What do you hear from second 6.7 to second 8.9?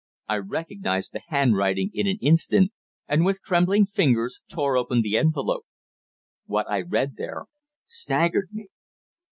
read there staggered me.